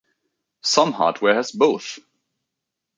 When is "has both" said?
1.35-1.99